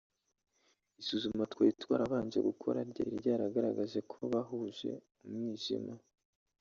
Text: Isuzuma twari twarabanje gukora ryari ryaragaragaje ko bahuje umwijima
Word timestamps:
Isuzuma 1.01 1.43
twari 1.51 1.71
twarabanje 1.81 2.39
gukora 2.49 2.79
ryari 2.89 3.11
ryaragaragaje 3.21 3.99
ko 4.11 4.17
bahuje 4.31 4.91
umwijima 5.25 5.93